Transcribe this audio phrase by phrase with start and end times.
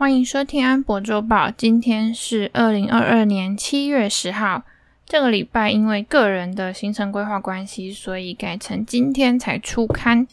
[0.00, 1.50] 欢迎收听安博周报。
[1.50, 4.62] 今天是二零二二年七月十号。
[5.04, 10.26] 这个礼拜因为个人的行程规划关系，所以改成今天才出刊。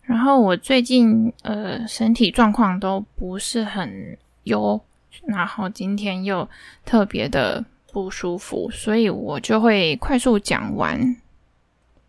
[0.00, 4.80] 然后我最近呃身体状况都不是很优，
[5.26, 6.48] 然后今天又
[6.86, 7.62] 特别的
[7.92, 11.14] 不舒服，所以我就会快速讲完。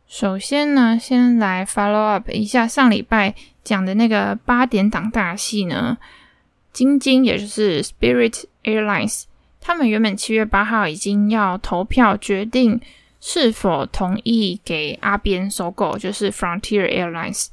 [0.07, 5.97] 首先呢，先来 follow up 一下上礼拜讲的那个八点档大戏呢。
[6.73, 9.23] 晶晶，也就是 Spirit Airlines，
[9.59, 12.79] 他们原本七月八号已经要投票决定
[13.19, 17.47] 是否同意给阿边收购，就是 Frontier Airlines。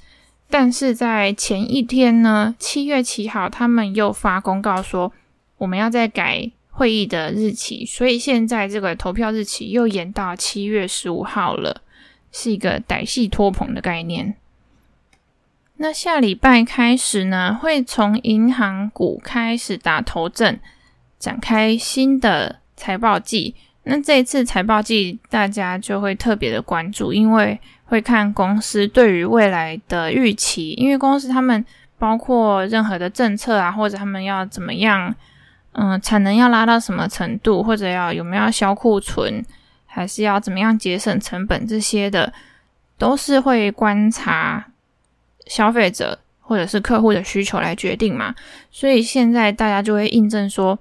[0.50, 5.12] 但是在前一天呢，七月七号，他们又发公告说
[5.58, 11.82] 我们要再改会议的日期，所以现在这个投票日期又延到七月十五号了，
[12.32, 14.36] 是一个歹戏拖棚的概念。
[15.80, 20.58] 那下礼拜开始呢，会从银行股开始打头阵，
[21.20, 23.54] 展开新的财报季。
[23.84, 30.72] 那这一次财报季，大家就会特别的关注，因为会看公司对于未来的预期。
[30.72, 31.64] 因为公司他们
[31.96, 35.14] 包括任何的政策啊，或者他们要怎么样，
[35.72, 39.44] 嗯，产能要拉到什么程度，或者要有没有要销库存，
[39.86, 42.32] 还是要怎么样节省成本，这些的
[42.98, 44.72] 都是会观察。
[45.48, 48.34] 消费者或者是客户的需求来决定嘛，
[48.70, 50.78] 所以现在大家就会印证说，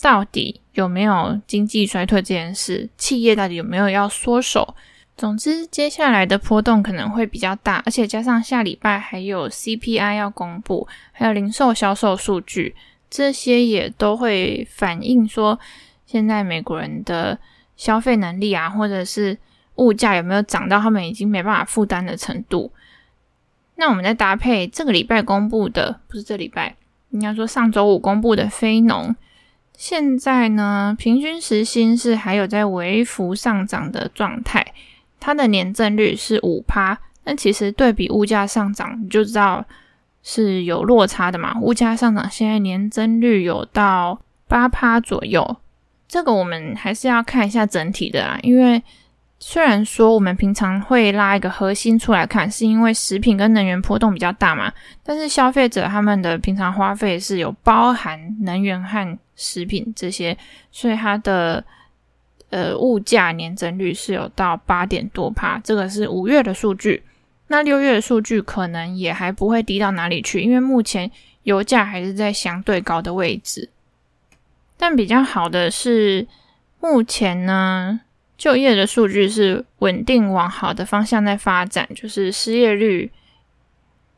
[0.00, 4.74] 到底有没有经济衰退这件事，企业到底有没有要缩手？
[5.16, 12.76] 总之，接下来的波动可能会比较大，而且加上下礼拜还有 CPI 要公布，还有零售销售数据，
[13.10, 15.58] 这些也都会反映说，
[16.06, 17.36] 现在美国人的
[17.76, 19.36] 消费能力啊，或者是
[19.76, 22.70] 物价有没有涨到他们已经没办法负担的程度。
[23.80, 26.74] 那我们再搭配这个礼拜公布的，不是这礼拜，
[27.10, 29.14] 应该说上周五公布的非农，
[29.76, 34.74] 现在呢，平均时薪是还有在微幅上涨的状态，
[35.20, 39.64] 它的年增率是五趴，那其实对比物价上涨，你就知道
[40.24, 41.56] 是有落差的嘛。
[41.60, 45.56] 物价上涨，现在年增率有到八趴左右，
[46.08, 48.82] 这个我们还是要看一下整体的啊，因为。
[49.40, 54.72] 虽然说我们平常会拉一个核心出来看，是因为食品跟能源波动比较大嘛，
[55.04, 60.36] 但是消费者他们的平常花费是有包含能源和食品这些，
[60.72, 61.64] 所以它的
[62.50, 67.04] 呃物价年增率是有到八点多趴，这个是五月的数据。
[67.46, 71.08] 那六月的数据可能也还不会低到哪里去，因为目前
[71.44, 73.70] 油价还是在相对高的位置。
[74.76, 76.26] 但比较好的是，
[76.80, 78.00] 目前呢。
[78.38, 83.10] 就业的数据是稳定往好的方向在发展，就是失业率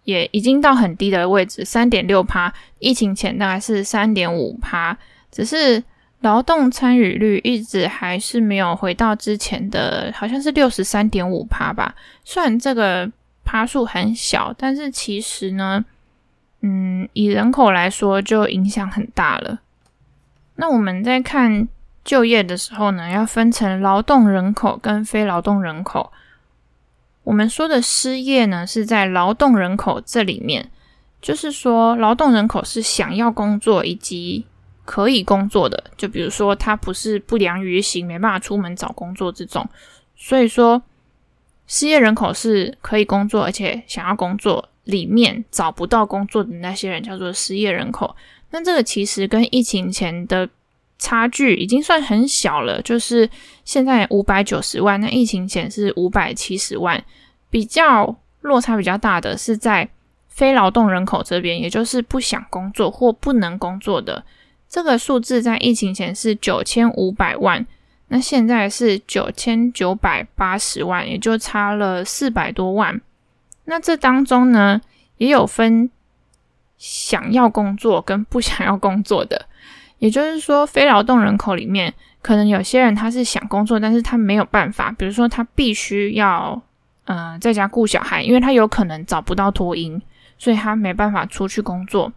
[0.04, 4.94] 也已经到很低的位置，三点六趴，疫情前大概是三点五趴，
[5.32, 5.82] 只是
[6.20, 11.94] 劳动参与率一直还是没有回到之前的，好像是六十三点五趴吧。
[12.22, 13.10] 虽然这个
[13.42, 15.82] 趴数很小，但是其实呢，
[16.60, 19.60] 嗯，以人口来说就影响很大了。
[20.56, 21.66] 那我们再看。
[22.10, 26.12] 就业的时候呢，要分成劳动人口跟非劳动人口。
[27.22, 30.68] 我们说的失业呢，是在劳动人口这里面，
[31.22, 34.44] 就是说劳动人口是想要工作以及
[34.84, 35.84] 可以工作的。
[35.96, 39.64] 就比如说他不是不良于行，没办法出门找工作这种。
[40.16, 40.82] 所以说，
[41.68, 48.16] 失业人口是可以工作而且想要工作，里面找不到工作的那些人叫做失业人口。
[48.50, 50.48] 那这个其实跟疫情前的。
[51.00, 53.28] 差距已经算很小了，就是
[53.64, 57.02] 现在五百九十万，那疫情前是五百七十万，
[57.48, 59.88] 比较落差比较大的是在
[60.28, 64.22] 非劳动人口这边，也就是不想工作或不能工作的
[64.68, 67.66] 这个数字，在疫情前是九千五百万，
[68.08, 73.00] 那现在是九千九百八十万，也就差了四百多万。
[73.64, 74.80] 那这当中呢，
[75.16, 75.90] 也有分
[76.76, 79.46] 想要工作跟不想要工作的。
[80.00, 81.92] 也就是说，非劳动人口里面，
[82.22, 84.90] 可能有些人他是想工作，但是他没有办法。
[84.98, 86.60] 比如说，他必须要，
[87.04, 90.00] 呃，在家顾小孩，因为他有可能找不到托婴，
[90.38, 92.10] 所以他没办法出去工作。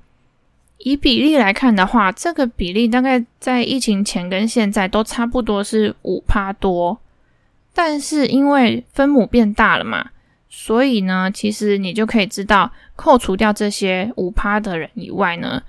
[0.77, 6.97] 以比例来看的话，这个比例大概在疫情前跟现在都差不多是五趴多。
[7.73, 10.09] 但是因为分母变大了嘛，
[10.49, 15.61] 所以呢，其实你就可以知道，扣除掉这些五趴的人以外呢。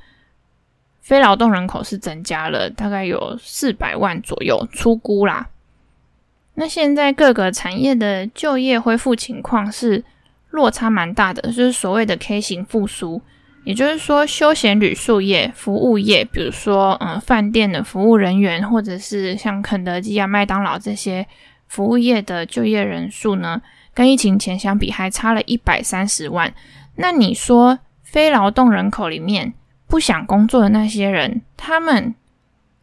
[1.05, 5.49] 非劳动人口是增加了，大概有四百万左右，出估啦。
[6.55, 10.03] 那现在各个产业的就业恢复情况是
[10.49, 13.21] 落差蛮大的，就是所谓的 K 型复苏。
[13.65, 21.27] 也就是说，休闲旅宿业、服务业，比如说嗯，饭店的服务人员，或者是像肯德基啊、麦当劳这些
[21.69, 23.61] 服务业的就业人数呢，
[23.93, 26.55] 跟疫情前相比还差了一百三十万。
[26.97, 29.53] 那你说，非劳动人口里面
[29.87, 32.15] 不想工作的那些人，他们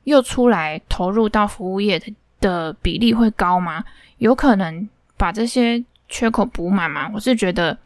[0.04, 3.84] 又出来投入到服务业的的比例会高吗？
[4.18, 4.88] 有可能
[5.18, 7.10] 把这些缺口补满吗？
[7.14, 7.78] 我是觉得。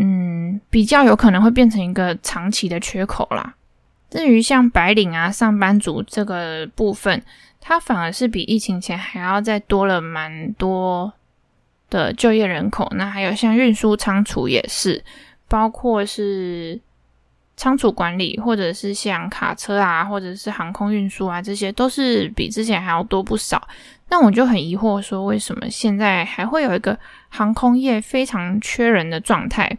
[0.00, 3.56] 嗯，比较有可能会变成一个长期的缺口啦。
[4.08, 7.20] 至于像白领啊、上班族这个部分，
[7.60, 11.12] 它反而是比疫情前还要再多了蛮多
[11.90, 12.88] 的就业人口。
[12.94, 15.02] 那还有像运输仓储也是，
[15.48, 16.80] 包括是
[17.58, 23.66] 仓储管理，或者是像卡车啊，或者是航空运输啊，这些都是比之前还要多不少。
[24.08, 26.96] 那我就很疑惑，说为什么现在还会有一个
[27.28, 29.76] 航空业非常缺人的状态？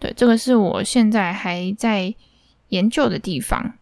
[0.00, 2.14] 对，这个是我现在还在
[2.70, 3.74] 研究的地方。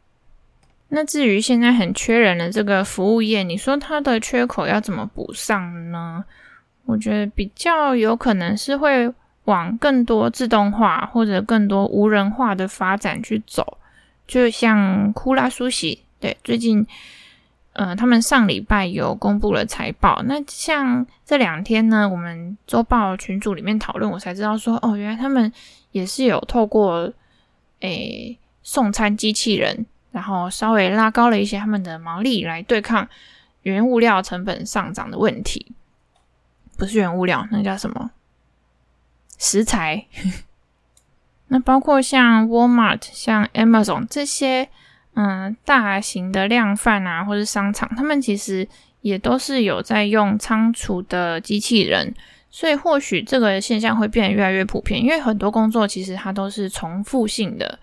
[0.89, 6.25] 那至于现在很缺人的这个服务业，你说它的缺口要怎么补上呢？
[6.85, 9.09] 我觉得比较有可能是会
[9.53, 13.79] 往更多自动化或者更多无人化的发展去走。
[14.27, 16.87] 就像库拉苏西，对，最近。
[17.75, 20.23] 呃，他们上礼拜有公布了财报。
[20.27, 25.51] 那像这两天呢，我们周报群组里面讨论，我才知道说，哦，原来他们
[25.93, 27.11] 也是有透过
[27.81, 33.09] 诶送餐机器人，然后稍微拉高了一些他们的毛利，来对抗
[33.63, 35.73] 原物料成本上涨的问题。
[36.77, 38.11] 不是原物料，那叫什么？
[39.43, 40.06] 食材。
[41.49, 44.69] 那包括像 Walmart、像 Amazon 这些。
[45.15, 48.67] 嗯，大型的量贩啊，或者商场，他们其实
[49.03, 52.15] 也都是有在用仓储的机器人，
[52.50, 57.79] 所以或许这个现象会变得越来越普遍，因为很多工作其实它都是重复性的，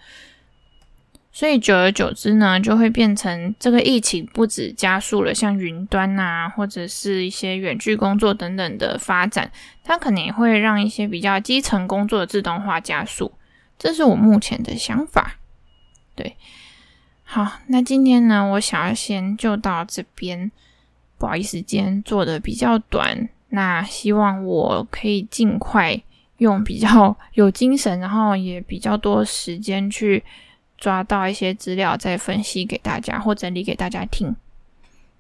[1.32, 9.52] 所以久而久之呢，就会变成这个疫情不止加速了像云端啊，或者是一些远距工作等等的发展，
[9.84, 13.32] 它可能也会让一些比较基层工作的自动化加速，
[13.78, 15.36] 这是我目前的想法，
[16.16, 16.36] 对。
[17.24, 20.52] 好，那今天呢，我想要先就到这边。
[21.20, 23.30] 不好意思，今天做的比较短。
[23.50, 26.02] 那希望我可以尽快
[26.38, 30.24] 用比较有精神，然后也比较多时间去
[30.80, 34.36] 抓到一些资料，再分析给大家或整理给大家听。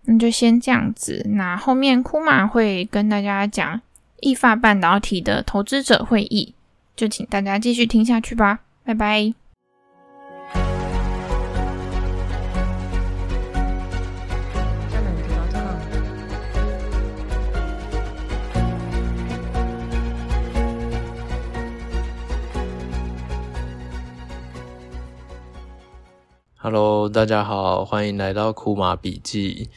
[0.05, 1.23] 那就先这样子。
[1.29, 3.81] 那后面库玛会跟大家讲
[4.21, 6.53] 易发半导体的投资者会议，
[6.95, 8.59] 就请大家继续听下去吧。
[8.83, 9.38] 拜拜。
[26.61, 29.69] Hello，大家好，欢迎来到库玛笔记。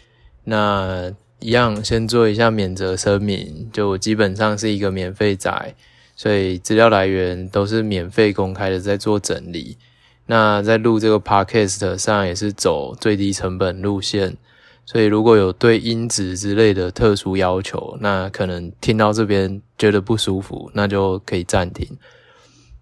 [0.43, 5.77] 那一样先做一下免责声明，就基本上是一个免费仔，
[6.17, 9.79] 所以资料来源都是免费公开的，在做整理。
[10.27, 14.37] 那在录这个 Podcast 上也是走最低成本路线，
[14.85, 21.97] 所以如果有对音质之类的特殊要求，那可能听到这边觉得不舒服，那就可以暂停。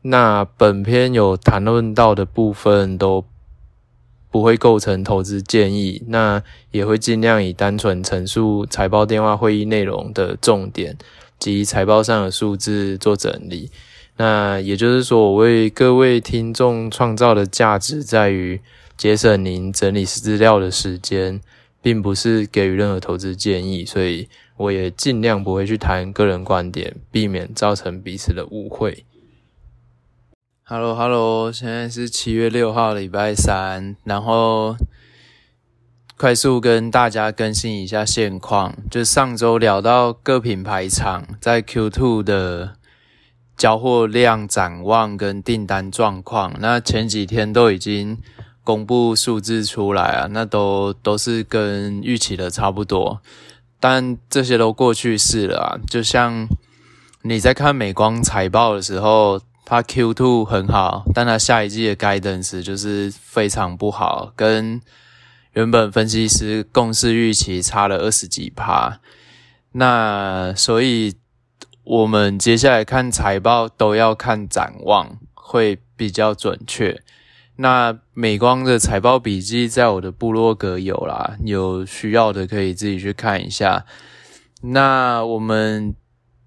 [0.00, 3.26] 那本篇有谈论到的部分都。
[4.30, 10.96] 不会构成投资建议，那也会尽量以单纯陈述财报电话会议内容的重点
[11.38, 13.70] 及财报上的数字做整理。
[14.16, 18.60] 那也就是说，我为各位听众创造的价值在于
[18.96, 21.40] 节省您整理资料的时间，
[21.80, 29.04] 并不是给予任何投资建议，所以我也尽量不会去谈个人观点，避免造成彼此的误会。
[30.72, 34.76] Hello，Hello，现在是七月六号，礼拜三，然后
[36.16, 38.76] 快速跟大家更新一下现况。
[38.88, 42.76] 就上周聊到各品牌厂在 Q2 的
[43.56, 48.16] 交货量展望跟订单状况，那前几天都已经
[48.62, 53.20] 公布数字出来啊，那都都是跟预期的差不多，
[53.80, 55.80] 但这些都过去式了啊。
[55.88, 56.46] 就像
[57.22, 59.40] 你在看美光财报的时候。
[59.70, 64.80] 它 Q two 很好，但它下一季的 guidance 就是非常不好，跟
[65.52, 68.98] 原本分析师共识预期差了二十几趴。
[69.70, 71.14] 那所以
[71.84, 77.00] 我们接下来看财报都要看展望，会比较准确。
[77.54, 83.86] 那美光的财报笔记在我的部落格有啦，有需要的可以自己去看一下。
[84.62, 85.94] 那我们。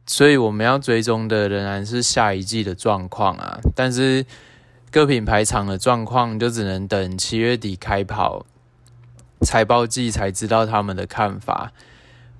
[0.06, 4.26] 所以我们要追踪的仍然是下一季的状况啊，但是
[4.92, 8.46] 各品牌厂的状况就只能等七月底开跑
[9.42, 11.72] 财报季才知道他们的看法。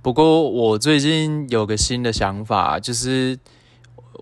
[0.02, 3.40] 不过我最近有个新的想法，就是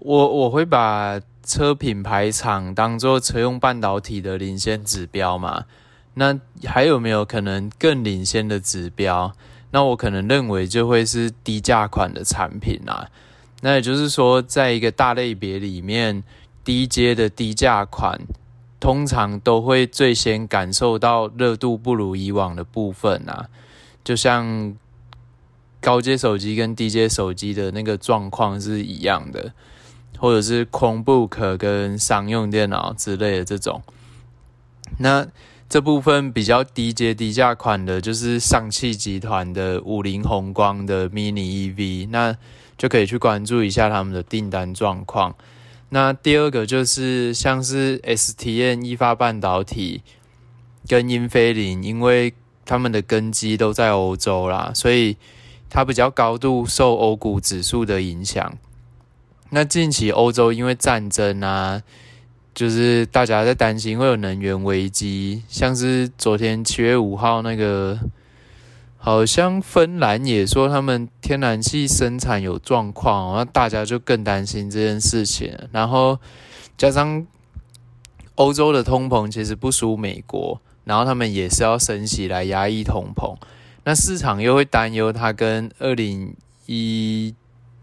[0.01, 5.65] 我我会把车品牌厂当做车用半导体的领先指标嘛。
[6.13, 9.33] 那还有没有可能更领先的指标？
[9.71, 13.09] 那我可能认为就会是低价款的产品啊。
[13.61, 16.23] 那也就是说，在一个大类别里面。
[16.63, 18.21] 低阶的低价款，
[18.79, 23.49] 通常都会最先感受到热度不如以往的部分啊，
[24.03, 24.77] 就像
[25.79, 29.53] 高阶手机跟低阶手机的那个状况是一样的，
[30.19, 33.81] 或者是 Chromebook 跟商用电脑之类的这种。
[34.99, 35.25] 那
[35.67, 42.37] 这部分比较低阶低价款的，就是上汽集团的五菱宏光的 Mini EV，那
[42.81, 45.35] 就可以去关注一下他们的订单状况。
[45.89, 50.01] 那第二个就是像是 STN 意法半导体
[50.87, 52.33] 跟英飞凌，因为
[52.65, 55.15] 他们的根基都在欧洲啦，所以
[55.69, 58.51] 它比较高度受欧股指数的影响。
[59.51, 61.83] 那近期欧洲因为战争啊，
[62.55, 67.99] 就是大家在担心会有能源危机，像是昨天七月五号那个。
[69.03, 75.57] 好像芬兰也说他们天然气生产有状况，那大家就更担心这件事情。
[75.71, 76.19] 然后
[76.77, 77.25] 加上
[78.35, 83.35] 欧洲的通膨其实不输美国，然后他们也是要升息来压抑通膨，
[83.85, 86.35] 那市场又会担忧它跟二零
[86.67, 87.33] 一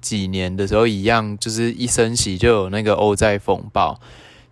[0.00, 4.00] 几年的时候一样，就是一升息就有那个欧债风暴。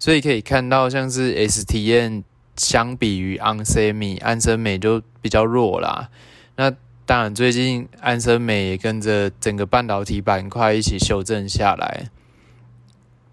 [0.00, 2.24] 所以可以看到，像是 STM
[2.56, 6.08] 相比于安森美，安森美就比较弱啦。
[6.56, 6.72] 那
[7.04, 12.10] 当然，最近安森美也跟着整个半导体板块一起修正下来。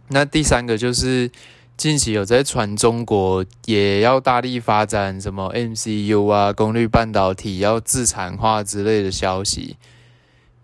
[0.09, 1.31] 那第三个就是
[1.75, 9.77] 近期有在传中国也要大力发展什么 MCU 啊、功率半导体要自产化之类的消息。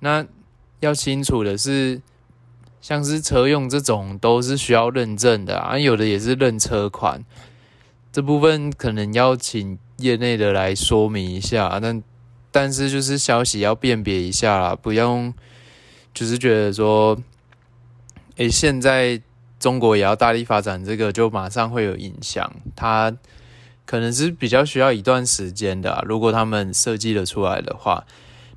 [0.01, 0.25] 那
[0.81, 2.01] 要清楚的是，
[2.79, 7.25] 像是车用这种都是需要认证的啊，有的也是认车款，
[8.11, 11.79] 这部分可能要请业内的来说明一下。
[11.81, 12.03] 但
[12.51, 15.33] 但是就是消息要辨别一下啦，不用
[16.13, 17.17] 就是觉得说，
[18.37, 19.21] 诶、现在
[19.59, 22.51] 中国也要大力发展这个，就马上会有影响。
[22.75, 23.15] 它
[23.85, 28.05] 可能是比较需要一段时间的，如果他们设计的出来的话。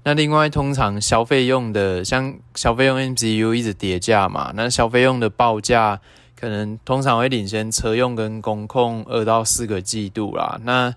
[0.04, 6.00] 那另外，通常消费用的，像消费用 MCU 一直跌价嘛，那消费用的报价
[6.34, 10.58] 可能通常会领先车用跟工控二到四个季度啦。
[10.64, 10.92] 那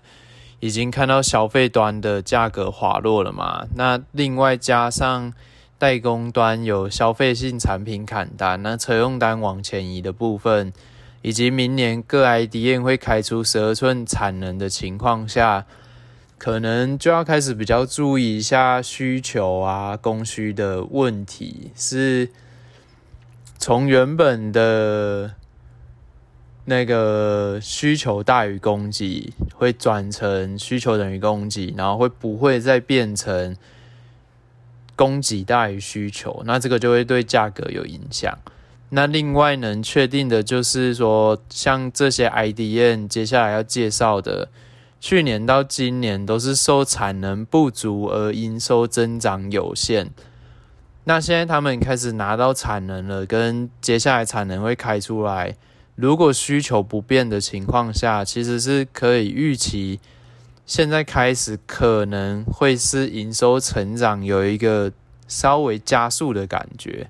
[0.60, 3.66] 已经看到消费端的价格滑落了嘛？
[3.74, 5.32] 那另外加上
[5.78, 10.72] 代工端有消费性产品砍单，那车用单往前移的部分，
[11.20, 15.66] 以及明年各 IDM 会开出十二寸产能的情况下，
[16.38, 22.30] 可能就要开始比较注意一下需求啊、供需的问题，是
[23.58, 25.34] 从原本的。
[26.68, 33.56] 那个需求大于供给，会转成需求等于供给，然后会不会再变成
[34.96, 36.42] 供给大于需求？
[36.44, 38.36] 那这个就会对价格有影响。
[38.90, 44.48] 那另外能确定的就是说，像这些 IDM 接下来要介绍的，
[45.00, 50.10] 去年到今年都是受产能不足而营收增长有限。
[51.04, 55.54] 那现在他们开始拿到产能了，跟接下来产能会开出来。
[55.96, 59.98] 如果需求不变的情况下，其实是可以预期，
[60.66, 64.92] 现在开始可能会是营收成长有一个
[65.26, 67.08] 稍微加速的感觉，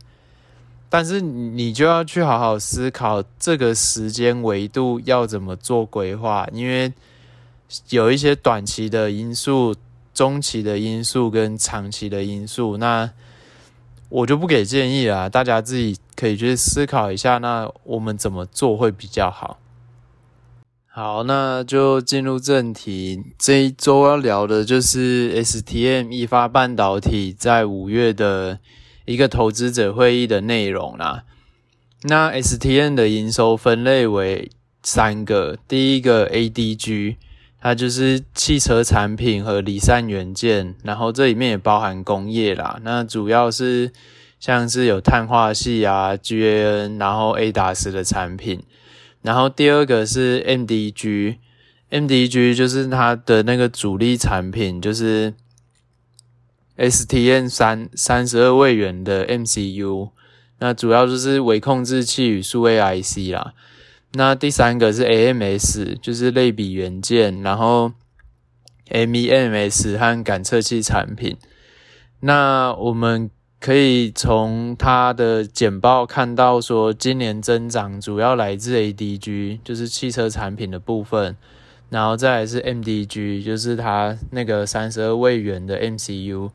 [0.88, 6.92] 但是你就要去好好思考这个时间维度要怎么做规划，因为
[7.88, 9.74] 有一些短期的因素、
[10.14, 13.10] 中期的因素跟长期的因素，那。
[14.08, 19.58] 我就不给建议啦，大家自己可以去思考一下，那我们怎么做会比较好？
[20.86, 23.22] 好，那就进入正题。
[23.38, 28.60] 这一周要聊的就是 STM 易发半导体在五月的
[29.04, 31.24] 一个投资者会议的内容啦。
[32.02, 34.50] 那 STM 的营收分类为
[34.82, 37.16] 三个，第一个 ADG。
[37.66, 42.78] 它就是汽车产品和离散元件，然后这里面也包含工业啦。
[42.84, 43.90] 那主要是
[44.38, 48.62] 像是有碳化系啊、GaN，然后 ADAS 的产品。
[49.22, 55.34] 然后第二个是 MDG，MDG 就是它的那个主力产品，就是
[56.78, 60.10] STN 三三十二位元的 MCU。
[60.60, 63.54] 那主要就是微控制器与数位 IC 啦。
[64.16, 67.92] 那第三个是 AMS，就是类比元件，然后
[68.88, 71.36] MEMS 和感测器产品。
[72.20, 73.30] 那我们
[73.60, 81.36] 可以从它的简报看到，说今年增长主要来自 ADG，就是汽车产品的部分，
[81.90, 86.50] 然后再来是 MDG，就是它那个三十二位元的 MCU，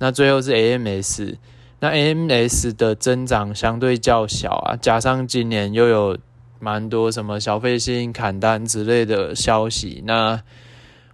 [0.00, 1.36] 那最后是 AMS。
[1.78, 6.18] 那 AMS 的增长相对较小啊，加上今年又有
[6.66, 10.42] 蛮多什么消费性砍单之类的消息，那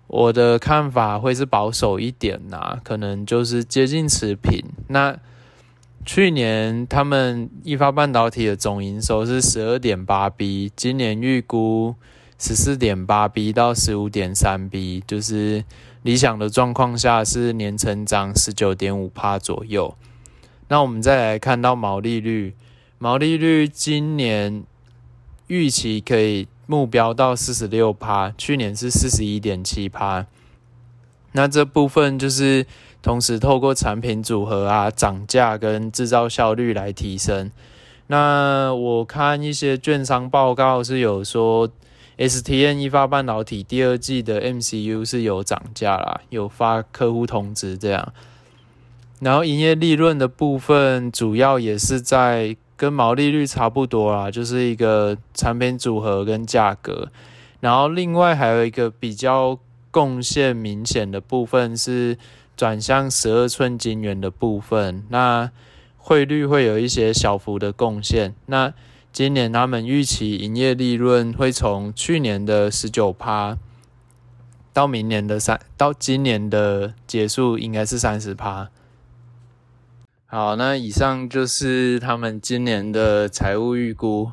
[0.06, 4.64] 我的看法会是保守一点呐、可能就是接近持平。
[4.88, 5.14] 那
[6.06, 11.96] 去年他们意法半导体的总营收是十二点八 B，今年预估
[12.38, 15.62] 十四点八 B 到十五点三 B，就是
[16.00, 19.94] 理想的状况下是年成长十九点五帕左右。
[20.68, 22.54] 那我们再来看到毛利率，
[22.96, 24.64] 毛利率今年
[25.52, 30.24] 预期可以目标到四十六趴，去年是四十一点七趴。
[31.32, 32.64] 那这部分就是
[33.02, 37.50] 同时透过产品组合啊、涨价跟制造效率来提升。
[38.06, 41.68] 那我看一些券商报告是有说
[42.16, 48.14] ，STM 意法半导体第二季的 MCU 是有涨价啦，有发客户通知这样。
[49.20, 57.12] 然后营业利润的部分，主要也是在跟毛利率差不多啦，就是一个产品组合跟价格。
[57.60, 59.56] 然后另外还有一个比较
[59.92, 62.18] 贡献明显的部分是
[62.56, 65.48] 转向十二寸晶圆的部分，那
[65.96, 68.34] 汇率会有一些小幅的贡献。
[68.46, 68.74] 那
[69.12, 73.56] 今年他们预期营业利润会从去年的十九趴
[74.72, 78.68] 到明年的三，到今年的结束应该是三十趴。
[80.34, 84.32] 好，那以上就是他们今年的财务预估。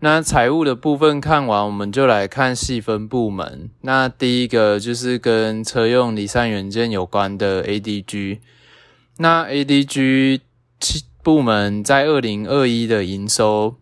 [0.00, 3.70] 那财务的部分看完，我们就来看细分部门。
[3.80, 8.40] 那第一个就是跟车用离散元件有关的 ADG。
[9.16, 10.40] 那 ADG
[11.22, 13.76] 部门在二零二一的营收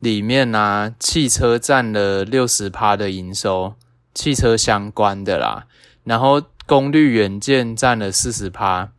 [0.00, 3.74] 里面呢、啊，汽车占了六十趴的营收，
[4.12, 5.68] 汽车相关的啦。
[6.02, 8.90] 然后功率元件占了四十趴。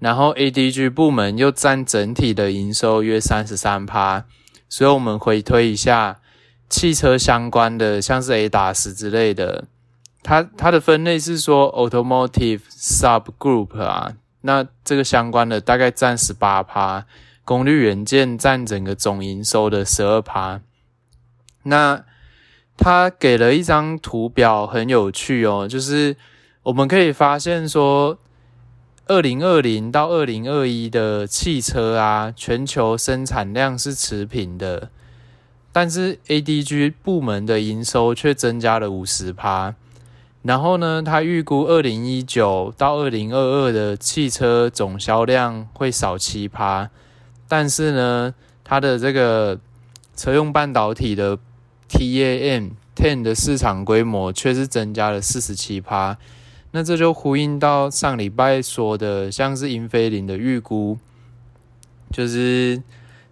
[0.00, 4.24] 然后 ADG 部门又占整体的营收约三十三趴，
[4.66, 6.20] 所以我们回推一下
[6.70, 9.66] 汽车相关的，像是 ADAS 之类的，
[10.22, 17.04] 它它的分类是说 Automotive Subgroup 啊，那这个相关的大概占十八趴，
[17.44, 20.62] 功率元件占整个总营收的十二趴。
[21.64, 22.02] 那
[22.78, 26.16] 它给了一张图表，很有趣哦，就是
[26.62, 28.18] 我们可以发现说。
[29.10, 34.88] 二零二零到二零二一的汽车啊，全球生产量是持平的，
[35.72, 39.74] 但是 ADG 部门的营收却增加了五十趴。
[40.42, 46.88] 然后呢，他预估二零一九到二零二二的汽车总销量会少七趴，
[47.48, 49.58] 但是呢，它的这个
[50.14, 51.36] 车用半导体的
[51.90, 56.16] TAM ten 的市场规模却是增加了四十七趴。
[56.72, 60.98] 那这就呼应到上礼拜说的，像是英飞凌的预估，
[62.12, 62.80] 就是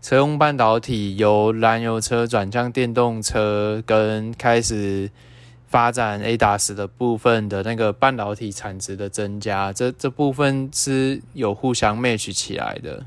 [0.02, 5.10] 车用半导体由燃油车转向电动车，跟开始
[5.68, 13.06] 发展 ADAS 的部分的那个半导体产值的增加，这这部分是有互相 match 起来的。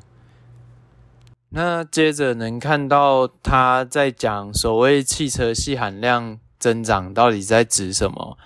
[1.50, 8.38] 那接着能看到他在讲所谓汽车系含量增长到底在指什么？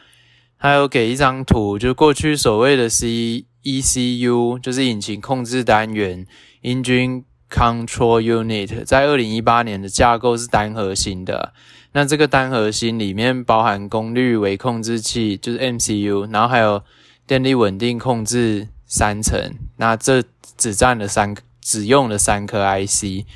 [0.65, 6.25] 还有给一张图，就过去所谓的 C ECU，就是引擎控制单元
[6.63, 11.53] （Engine Control Unit），在二零一八年的架构是单核心的。
[11.91, 16.81] 那这个单核心里面包含功率微控制器，就是 MCU，然后还有
[17.27, 19.53] 电力稳定控制三层。
[19.77, 20.23] 那这
[20.57, 23.27] 只占了三，只用了三颗 IC。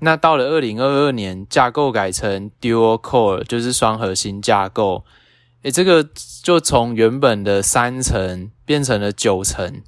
[0.00, 5.04] 那到了二零二二年，架构改成 Dual Core，就是双核心架构。
[5.66, 6.08] 诶，这个
[6.44, 9.82] 就从原本的三层变成了九层，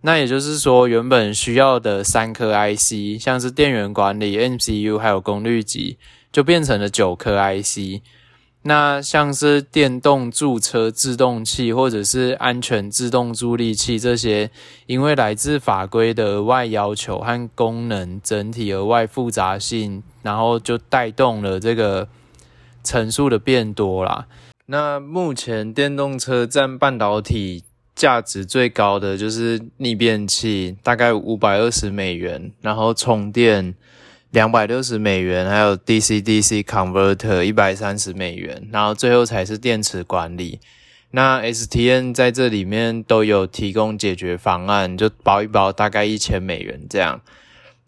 [0.00, 5.98] 那也就是说，原本需要的三颗 IC，像是电源管理、MCU 还有功率级，
[6.32, 8.02] 就变成了九颗 IC。
[8.62, 14.50] 那像是电动驻车制动器或者是安全自动助力器这些，
[14.86, 22.08] 因为来自法规的额外要求和功能整体额外复杂性，然后就带动了这个
[22.82, 24.26] 层数的变多啦。
[24.70, 27.64] 那目前电动车占半导体
[27.96, 33.74] 价值最高的就是逆变器，大概五百二十美元，然后充电
[34.30, 40.60] 两百六十美元，还有 DC DC converter 一百三十美元，然后最后才是电池管理。
[41.10, 47.20] 那 STN 在这里面都有提供解决方案，就包一包大概一千美元这样。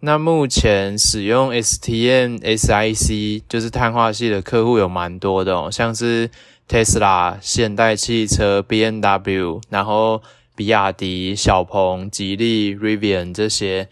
[0.01, 6.29] 那目前使用 STN-SIC 就是碳化系的客户有蛮多的哦，像是
[6.69, 10.23] Tesla、现代汽车、BMW，然后
[10.55, 13.89] 比亚迪、小鹏、吉利、Rivian 这些。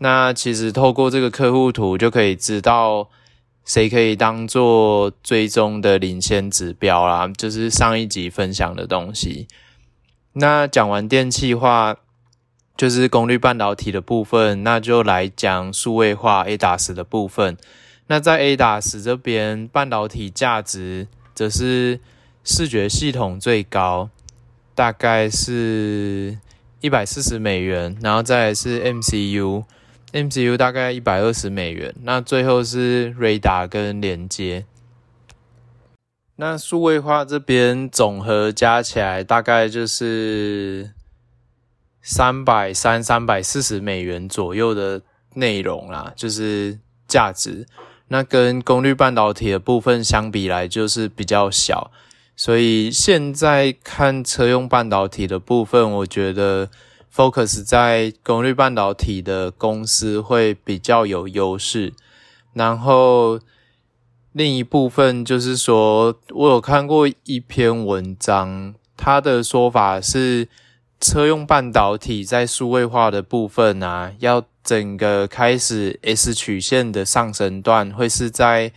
[0.00, 3.08] 那其实透过这个客户图就可以知道
[3.64, 9.46] 谁可以当做追踪的领先指标啦，就是上一集分享的东西。
[10.34, 11.96] 那讲完电气化。
[12.76, 17.56] 就是功率半导体的部分，那就来讲数位化 ADAS 的部分。
[18.08, 21.06] 那在 ADAS 这边，半导体价值
[21.36, 22.00] 则是
[22.44, 24.10] 视觉系统最高，
[24.74, 26.38] 大概是
[26.80, 34.66] 一百四十美元，然后再来是 MCU，MCU 大概一百二十美元，那最后是 Radar 跟连接。
[36.36, 40.90] 那数位化这边总和加起来大概就是。
[42.06, 45.00] 三百三、三百四十美元左右的
[45.36, 46.78] 内容啦，就是
[47.08, 47.66] 价值。
[48.08, 51.90] 那跟功率半导体的部分相比来，就是比较小。
[52.36, 56.68] 所以现在看车用半导体的部分，我觉得
[57.14, 61.92] focus 在功率半导体的公司会比较有优势。
[62.52, 63.40] 然后
[64.32, 70.48] 另一部分就是说，我有看过一篇文章，他的说法是。
[71.00, 78.72] 车用半导体在数位化的部分啊，要整个开始 S 曲线的上升段，会是在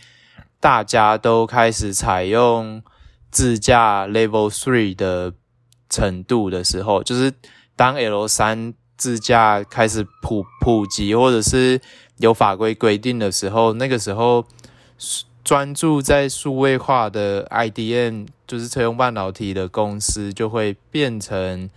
[0.60, 2.82] 大家都开始采用
[3.30, 5.32] 自驾 Level Three 的
[5.88, 7.32] 程度的时候，就是
[7.76, 11.80] 当 L 三自驾开始普普及，或者是
[12.18, 14.44] 有法规规定的时候，那个时候
[15.44, 21.70] 专注在数位化的 IDM，就是车用半导体的公司，就会变成。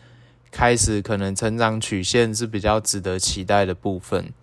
[0.53, 4.33] 开始可能成长曲线是比较值得期待的部分。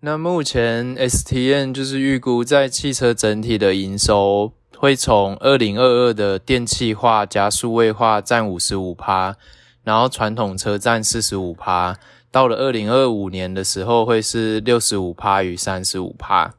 [0.00, 9.36] 那目前 S T N 就是预估在汽车整体的营收会从二零二二的电气化加数位化占五十五趴，
[9.84, 11.96] 然后传统车占四十五趴，
[12.32, 16.54] 到了二零二五年的时候会是六十五趴与三十五趴。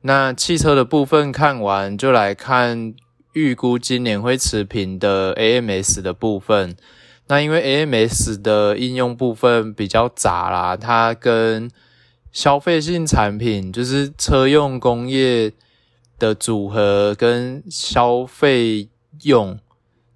[0.00, 2.92] 那汽车的部分看完，就来看
[3.34, 6.76] 预估今年会持平的 AMS 的部分。
[7.28, 11.70] 那因为 AMS 的应用部分比较杂啦，它跟
[12.32, 15.52] 消费性产品，就是车用工业
[16.18, 18.88] 的组合跟消费
[19.22, 19.58] 用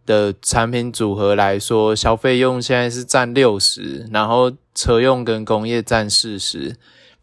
[0.05, 6.77] 的产品组合来说，消费用现在是占六十，然后车用跟工业占四十。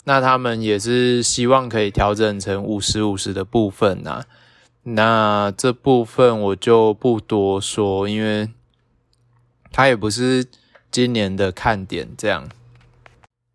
[0.03, 4.23] 那他们也是希望可以调整成五十五十的部分呐。
[4.83, 8.49] 那这部分我就不多说，因为。
[9.69, 10.45] 它也不是
[10.89, 12.49] 今年的看点，这样。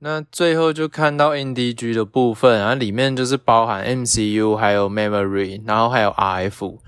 [0.04, 6.78] 那最后就看到 NDG 的部分，然后里面就是包含 MCU，还有 Memory，然后还有 RF。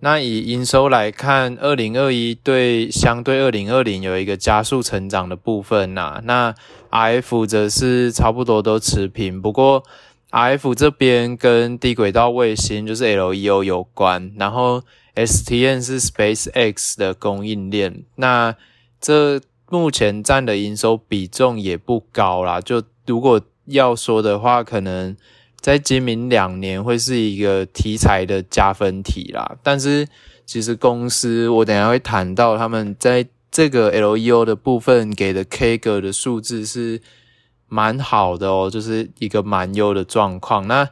[0.00, 6.20] 那以营收来看，二零二一对相对二零二零有一个加速成长的部分呐。
[6.24, 6.54] 那
[6.90, 9.82] RF 则是差不多都持平，不过
[10.30, 14.82] RF 这边跟低轨道卫星就是 LEO 有关，然后
[15.14, 18.54] STN 是 SpaceX 的供应链，那。
[19.00, 25.16] 这目前占的营收比重也不高啦，就如果要说的话，可能
[25.60, 29.56] 在今明两年会是一个题材的加分题啦。
[29.62, 30.06] 但是
[30.46, 37.02] 其实公司我等下会谈到，他们在这个 LEO 的部分给的 K 格的数字是
[37.66, 40.66] 蛮好的哦，就是一个蛮优的状况。
[40.66, 40.88] 那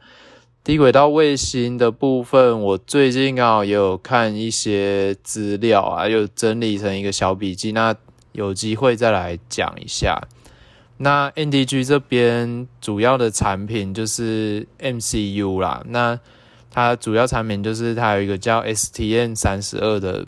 [0.63, 7.95] 低轨道卫星的部分，我最近刚好也有看一些资料啊，又整理成一个小笔记，那
[8.37, 10.29] 有机会再来讲一下。
[10.99, 16.19] 那 NDG 这边主要的产品就是 MCU 啦，那
[16.71, 20.27] 它主要产品就是它有一个叫 STM 三十二的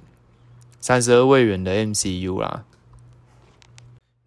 [0.81, 2.64] 三十二位元的 MCU 啦。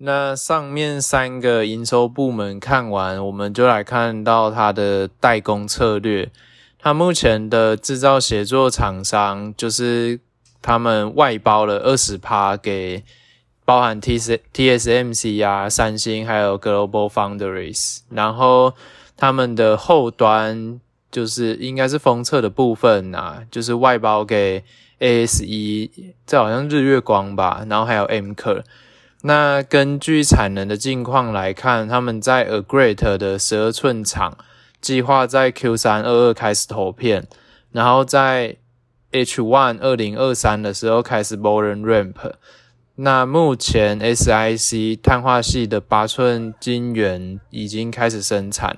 [0.03, 6.31] 那上面三个营收部门看完，我们就来看到它的代工策略。
[6.79, 10.19] 它目前的制造协作厂商，就是
[10.59, 13.03] 他们外包了二十趴给
[13.71, 18.73] 包含 T S T S M C 啊、三星还有 Global Foundries，然后
[19.15, 24.65] 他们的后端就是应该是封测的部分啊，就是外包给
[24.99, 25.89] A S E，
[26.27, 28.63] 这好像日月光吧，然后还有 Amkor。
[29.21, 34.37] 那根据产能的近况来看，他们在 A Great 的十二寸厂
[34.81, 37.25] 计划在 Q 三二二开始投片，
[37.71, 38.57] 然后在
[39.11, 42.33] H one 二零二三的时候开始 volume ramp。
[43.03, 48.77] 那目前 SiC 碳化矽的八寸晶圆已经开始生产。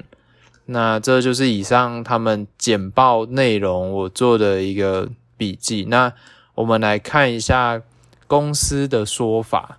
[0.68, 5.86] 那这就是以上他们简报内容我做的一个笔记。
[5.90, 6.14] 那
[6.56, 7.82] 我们来看一下
[8.26, 9.78] 公司的说法。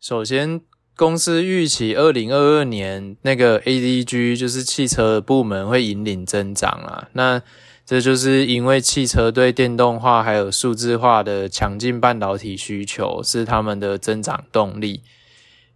[0.00, 0.60] 首先，
[0.96, 7.08] 公司预期二零二二年那个 ADG 就是汽车部门会引领增长啊。
[7.12, 7.40] 那
[7.86, 15.02] 这就是因为汽车对电动化还有数字化的强劲半导体需求是他们的增长动力。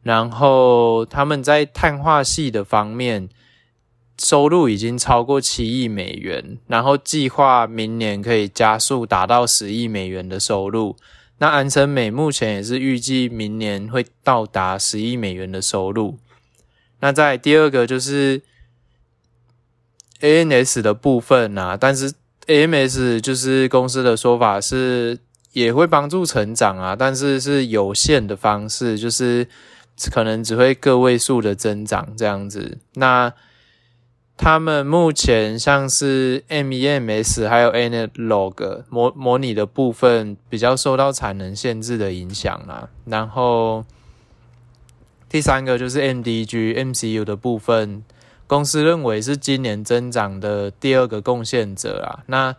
[0.02, 3.28] 然后他们在碳化系的方面
[4.18, 10.96] 收入已经超过七亿美元，然后计划明年可以加速达到十亿美元的收入。
[11.38, 16.18] 那安森美目前也是预计明年会到达十亿美元的收入。
[17.00, 18.42] 那在第二个就是
[20.20, 22.12] AMS 的部分啊，但是
[22.46, 25.18] AMS 就是公司的说法是
[25.52, 29.46] 也会帮助成长啊，但是是有限的方式，就是
[30.10, 32.78] 可能只会个位数的增长这样子。
[32.94, 33.32] 那
[34.36, 42.88] 他们目前像是 MEMS 还有 Analog 模模拟的部分比较受到产能限制的影响啦。
[43.04, 43.84] 然后
[45.28, 48.04] 第三个就是 MDG MCU 的部分，
[48.48, 52.24] 公司认为是今年增长的第二个贡献者啊。
[52.26, 52.56] 那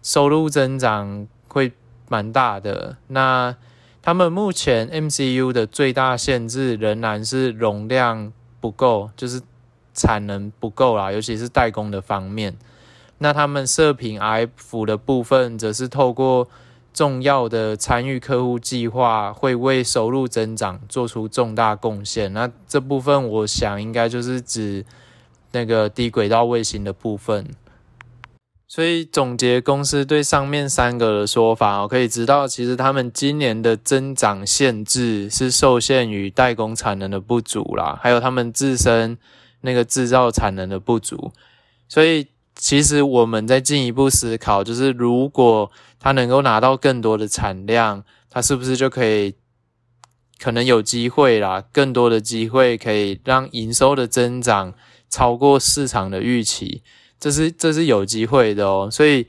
[0.00, 1.72] 收入增长会
[2.08, 2.98] 蛮大的。
[3.08, 3.56] 那
[4.00, 9.42] 他们目前 MCU 的最大限制仍然是容量不够，就是。
[9.94, 12.56] 产能不够啦，尤其是代工的方面。
[13.18, 16.48] 那他们射频 RF 的部分，则是透过
[16.94, 22.32] 重要的参与客户计划，会为收入增长做出重大贡献。
[22.32, 24.82] 那这部分，我想应该就是指
[25.52, 27.46] 那个低轨道卫星的部分。
[28.66, 39.18] 所以总结公司对上面三个的说法，我可以知道，其实他们今年的增长限制是受限于代工产能的不足啦，还有他们自身。
[39.64, 41.30] 那个制造产能的不足，
[41.86, 49.36] 所以其实我们在进一步思考，就是如果他能够拿到更多的产量，他是不是就可以
[50.40, 54.74] 可能有机会啦，更多的机会可以让营收的增长
[55.12, 56.82] 超过市场的预期，
[57.20, 58.88] 这是这是有机会的哦。
[58.90, 59.26] 所以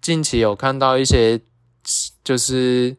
[0.00, 1.40] 近期有看到一些
[2.22, 2.96] 就是。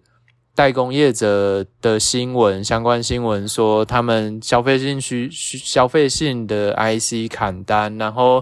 [0.57, 8.41] 代工业者的新闻，相关新闻说，他们消费性需消费性的 IC 砍单，然后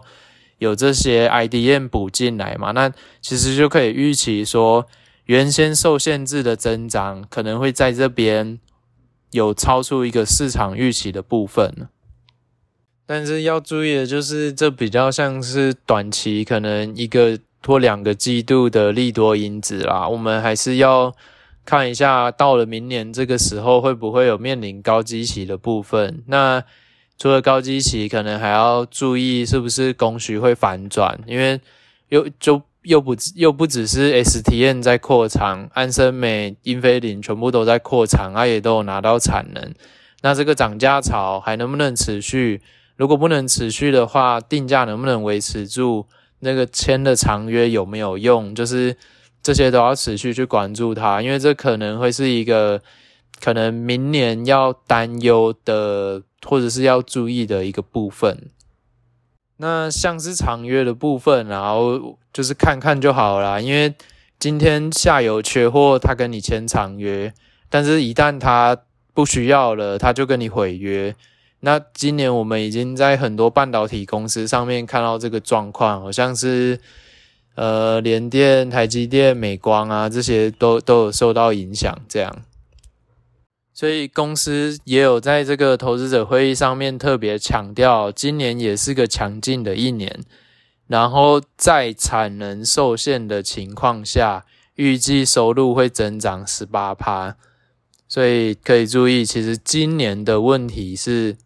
[0.60, 2.70] 有这些 IDM 补进来嘛？
[2.70, 4.86] 那其实就可以预期说，
[5.26, 8.60] 原先受限制的增长可能会在这边
[9.32, 11.90] 有超出一个市场预期的部分。
[13.14, 21.14] 但是要注意的就是，这比较像是短期可能一个或两个季度的利多因子啦，我们还是要。
[21.66, 26.22] 看一下，到了明年这个时候会不会有面临高基期的部分？
[26.28, 26.62] 那
[27.18, 31.62] 除了高基期，可能还要注意是不是供需会反转，因为
[32.10, 39.74] 又就又不又不只是 STN 在扩厂，安森美、英飞凌全部都在扩厂，它也都有拿到产能。
[40.22, 42.62] 那这个涨价潮还能不能持续？
[42.96, 46.08] 如果不能持续的话，定价能不能维持住？
[46.40, 48.54] 那个签的长约有没有用？
[48.56, 48.98] 就是。
[49.44, 52.82] 这些都要持续去关注它，因为这可能会是一个
[53.42, 58.52] 可能明年要担忧的，或者是要注意的一个部分。
[59.58, 63.94] 那像是长约的部分，然后就是看看就好啦，因为
[64.40, 67.34] 今天下游缺货，他跟你签长约，
[67.70, 68.78] 但是一旦他
[69.14, 71.14] 不需要了，他就跟你毁约。
[71.66, 76.80] 那今年我们已经在很多半导体公司上面看到这个状况，好像是。
[77.56, 82.42] 呃，联电、台积电、美光啊，这些都都有受到影响，这样，
[83.72, 90.24] 所以公司也有在这个投资者会议上面特别强调，今年也是个强劲的一年，
[90.88, 97.36] 然后在产能受限的情况下，预计收入会增长十八趴，
[98.08, 101.38] 所以可以注意，其实今年的问题是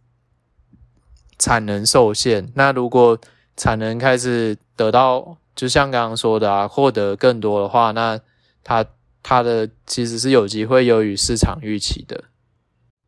[1.40, 3.20] 产能受限，那如果
[3.56, 8.20] 产能开始得到就像刚刚说的啊，获得更多的话，那
[8.64, 8.86] 它
[9.24, 12.26] 它的其实是有机会优于市场预期的。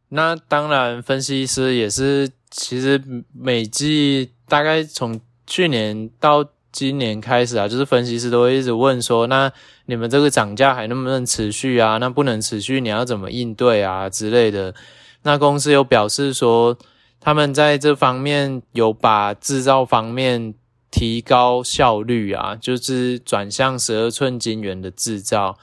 [0.09, 2.99] 那当然，分析师也是，其实
[3.31, 9.51] 每季大概从去年到今年开始啊，就是分析师都会一直问说，那
[9.85, 11.97] 你们这个涨价还能不能持续啊？
[11.97, 14.73] 那不能持续，你要怎么应对啊之类的？
[15.21, 16.75] 那公司又表示说，
[17.19, 20.53] 他们在这方面有把制造方面
[20.89, 25.57] 提高效率啊，就是转向十二寸晶圆的制造。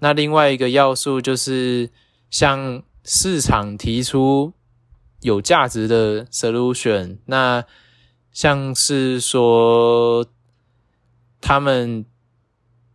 [0.00, 1.90] 那另外一个要素就是
[2.30, 4.52] 向市场提出
[5.20, 7.18] 有价值的 solution。
[7.26, 7.64] 那
[8.32, 10.26] 像是说
[11.40, 12.04] 他们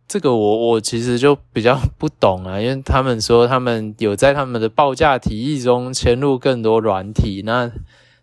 [0.06, 7.72] 这个我我其实就比较不懂啊，因为他们说他们有在他们的报价提议中嵌入更多软体，那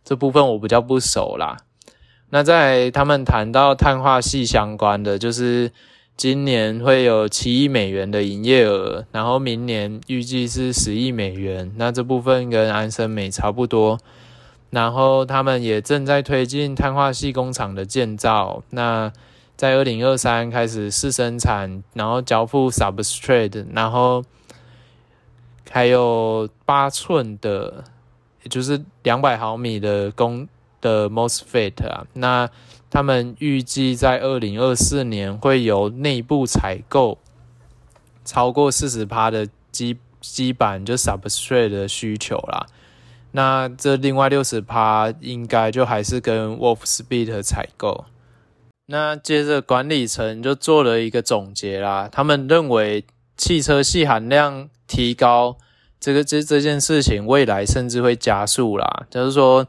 [0.08, 1.58] 这部分我比较不熟啦。
[2.30, 5.72] 那在他们谈到碳化系相关的，就是。
[6.18, 11.72] 今年会有七亿美元的营业额，然后明年预计是十亿美元。
[11.76, 14.00] 那这部分跟安森美差不多。
[14.72, 18.64] 然后他们也正在推进碳化系工厂的建造。
[18.72, 19.14] 那
[19.56, 24.24] 在二零二三开始试生产，然后交付 substrate，然后
[25.70, 27.84] 还有八寸的，
[28.44, 30.48] 也就是两百毫米的公
[30.82, 32.06] 的 MOSFET 啊。
[32.14, 32.50] 那
[32.90, 37.18] 他们预计在二零二四年会由内部采购
[38.24, 42.66] 超过四十趴的基基板，就 substrate 的需求啦。
[43.32, 48.06] 那这另外六十趴应该就还是跟 Wolfspeed 采购。
[48.88, 55.58] 那接着管理层就做了一个总结啦，他们认为汽车系含量提高
[56.00, 59.68] 这个这这件事情未来甚至会加速啦，就是说。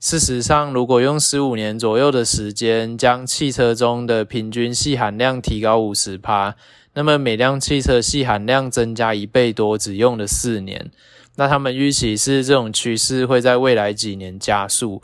[0.00, 6.56] 事实上，如果用十五年左右的时间将汽车中的平均矽含量提高五十趴，
[6.92, 10.90] 那么每辆汽车矽含量增加一倍多，只用了四年。
[11.36, 15.00] 那他们预期是这种趋势会在未来几年加速。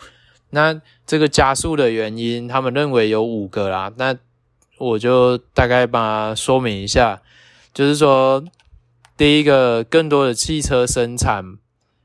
[0.51, 3.91] 那这个加速的原因，他们认为有五个啦。
[3.97, 4.15] 那
[4.77, 7.23] 我就大概把它说明一下，
[7.73, 8.45] 就是说，
[9.21, 11.59] 第一个，更多的汽车生产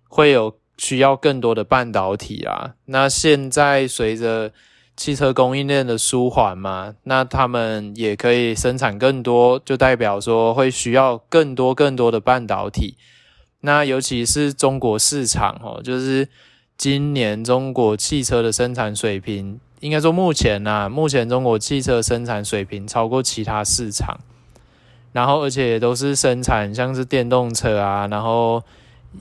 [0.10, 0.58] 会有。
[0.78, 4.52] 需要更多的半导体啊，那现在随着
[4.98, 12.98] 汽车供应链的舒缓嘛，那他们也可以生产更多，就代表说会需要更多更多的半导体。
[13.62, 16.28] 那尤其是中国市场哦，就是
[16.76, 24.20] 今年中国汽车的生产水平，应该说目前啊，目前中国汽车生产水平超过其他市场，
[25.16, 28.62] 然后而且都是生产像是电动车啊，然后。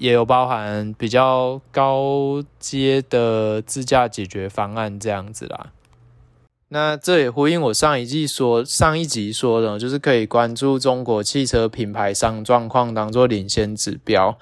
[0.01, 5.69] 也有包含比较高阶的自驾解决方案这样子啦。
[6.71, 14.37] 那这也呼应我上一季说，上一集说的，就是可以关注中国汽车品牌商状况，当做领先指标。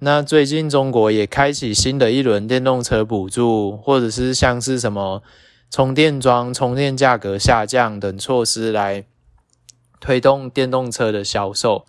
[0.00, 5.22] 那最近中国也开启新的一轮电动车补助，或者是像是什么
[5.70, 9.04] 充电桩、充电价格下降等措施来
[10.00, 11.86] 推动电动车的销售。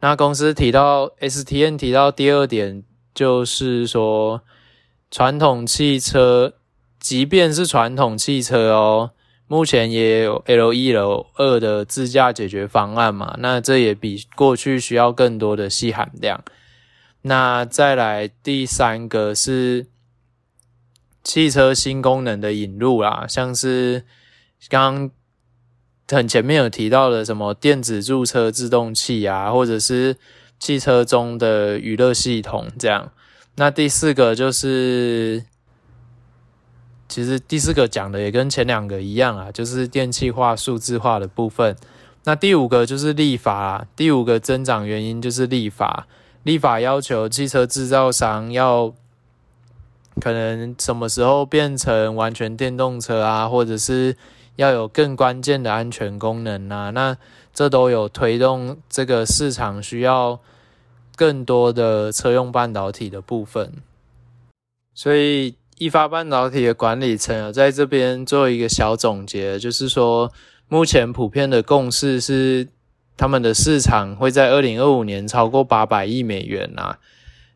[0.00, 2.82] 那公司提到 S T N 提到第二点
[3.14, 4.42] 就是说，
[5.10, 6.54] 传统汽车，
[7.00, 9.12] 即便是传统汽车哦，
[9.46, 13.36] 目前也有 L 一、L 二的自驾解决方案嘛。
[13.38, 16.44] 那这也比过去需要更多的细含量。
[17.22, 19.86] 那再来第三个是
[21.22, 24.04] 汽车新功能的引入啦，像是
[24.68, 25.10] 刚。
[26.08, 30.16] 很前面有提到的什么电子驻车制动器啊，或者是
[30.58, 33.10] 汽车中的娱乐系统这样。
[33.56, 35.44] 那第四个就是，
[37.08, 41.74] 其实第四个讲的也跟前两个一样啊，就是电气化、数字化的部分。
[42.24, 46.06] 那第五个就是立法，第五个增长原因就是立法，
[46.42, 48.92] 立法要求汽车制造商要
[50.20, 54.14] 可能什么时候变成完全电动车啊，或者是。
[54.56, 57.16] 要有更关键的安全功能啊，那
[57.52, 60.38] 这都有推动这个市场需要
[61.16, 63.72] 更多的车用半导体的部分。
[64.94, 70.32] 所以，意法半导体的管理层在这边做一个小总结，就是说，
[70.68, 72.68] 目前普遍的共识是，
[73.16, 77.00] 他们的市场会在二零二五年超过八百亿美元啊。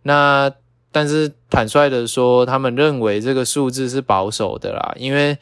[0.02, 0.50] 那
[0.90, 5.38] 但是坦率的说，他们认为这个数字是保守的啦，因为。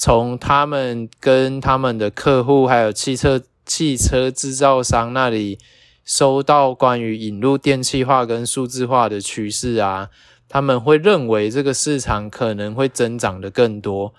[0.00, 5.58] 从他们跟他们的客户，还有汽车汽车制造商那里
[6.06, 10.08] 收到关于引入电气化跟数字化的趋势啊，
[10.48, 14.14] 他们会认为这个市场可能会增长的更多。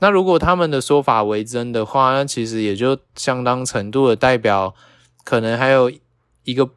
[0.00, 4.74] 那如果他们的说法为真的话，那其实也就相当程度的代表，
[5.22, 5.92] 可能还有
[6.42, 6.70] 一个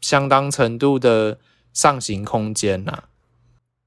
[0.00, 1.36] 相当程度的
[1.74, 3.02] 上行空间呐。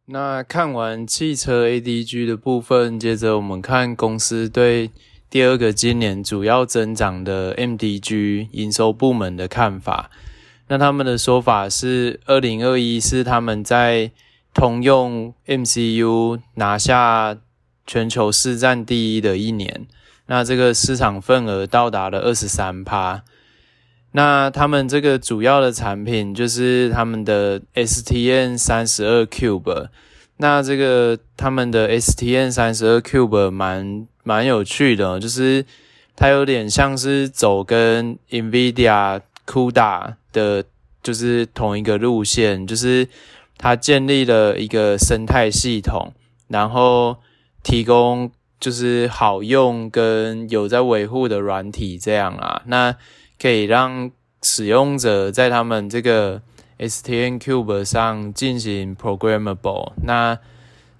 [0.07, 4.91] 那看完汽车 ADG 的部分，接着我们看公司对
[5.29, 10.11] 第二个今年主要增长的 MDG 营收部门的看法。
[10.67, 14.11] 那他们的说法是，二零二一是他们在
[14.53, 17.37] 通用 MCU 拿下
[17.87, 19.87] 全球市占第一的一年，
[20.25, 23.23] 那这个市场份额到达了二十三趴。
[24.15, 29.87] 那他们这个主要的产品就是他们的 STN 三十二 Cube。
[30.37, 35.65] 那这个他们的 STN 三十二 Cube 蛮蛮有趣的，就是
[36.15, 40.63] 它有点像是走跟 NVIDIA CUDA 的，
[41.01, 43.07] 就是同一个路线，就是
[43.57, 46.13] 它建立了一个生态系统，
[46.49, 47.17] 然后
[47.63, 52.95] 提供就是好用跟有在维护的软体这样啊，那。
[53.43, 54.09] 可以让
[54.41, 56.41] 使用者在他们这个
[56.77, 60.39] S T N Cube 上进行 programmable，那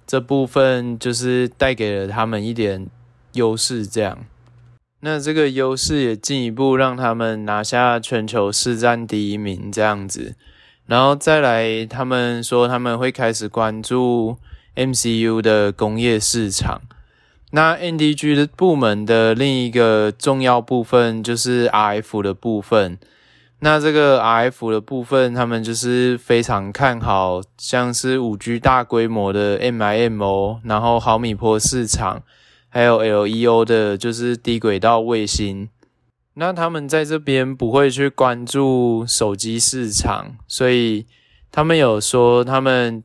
[0.06, 2.86] 这部分就是带给了他们一点
[3.32, 4.26] 优势，这样，
[5.00, 10.34] 那这个优势也进一步让他们拿下全球市占第一名这样子，
[10.84, 14.36] 然后再来，他们说他们会开始关注
[14.76, 16.82] MCU 的工业市场。
[17.54, 22.98] 那 NDG 的部门的另一个重要部分就是 RF 的部分。
[23.60, 32.24] 那这个 RF 的部分，他们就是非常看好，像是 5G 大规模的 MIMO，然后毫米波市场，
[32.68, 35.68] 还有 LEO 的，就是低轨道卫星。
[36.34, 41.06] 那他们在这边不会去关注手机市场，所以
[41.52, 43.04] 他们有说他们。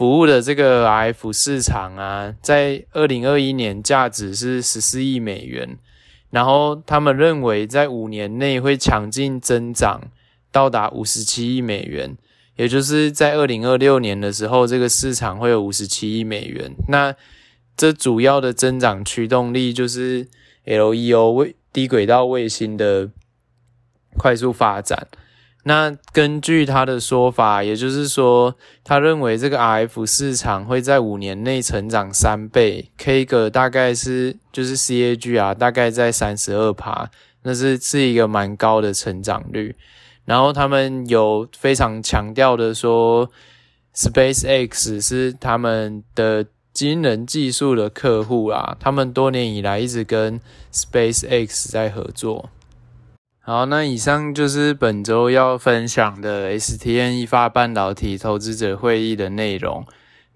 [0.00, 5.76] 服务的这个 F 市场啊，在二零二一年价值是十四亿美元，
[6.30, 10.10] 然后他们认为在五年内会强劲增长，
[10.50, 12.16] 到达五十七亿美元，
[12.56, 16.72] 也就是在二零二六年的时候，这个市场会有五十七亿美元。
[16.88, 17.14] 那
[17.76, 20.26] 这主要的增长驱动力就是
[20.64, 23.10] LEO 卫低轨道卫星的
[24.16, 25.08] 快速发展。
[25.64, 37.10] 那根据他的说法，也就是说，他认为这个 RF 市场会在五年内成长三倍，K 个大概是就是 CAG 啊，大概在三十二趴，
[37.42, 39.76] 那是是一个蛮高的成长率。
[40.24, 43.28] 然后他们有非常强调的说
[43.94, 50.40] ，SpaceX 是他们的惊人技术的客户啊，他们多年以来一直跟
[50.72, 52.48] SpaceX 在合作。
[53.50, 59.84] 好，那以上就是本周要分享的 STM 一发半导体投资者会议的内容。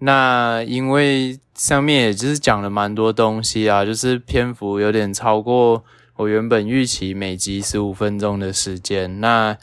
[0.00, 5.84] 那因为上面也就是讲了蛮多东西啊，就是篇幅有点超过
[6.16, 9.56] 我原本预期每集十五分钟的时间，那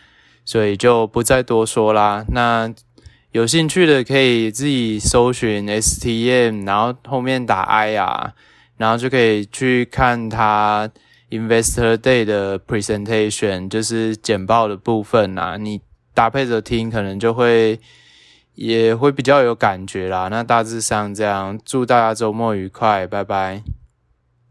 [0.45, 2.23] 所以就不再多说啦。
[2.29, 2.73] 那
[3.33, 8.31] 有兴趣的可以自己搜寻 STM，然后后面打 I 啊，
[8.77, 10.89] 然后就可以去看它。
[11.31, 15.81] Investor Day 的 presentation 就是简报的部分啦，你
[16.13, 17.79] 搭配着听，可能就会
[18.53, 20.27] 也会比较有感觉啦。
[20.27, 23.63] 那大致上这样，祝大家周末愉快，拜拜。